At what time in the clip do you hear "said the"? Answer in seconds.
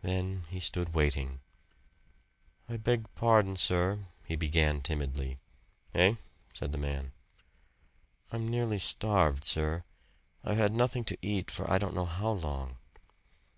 6.54-6.78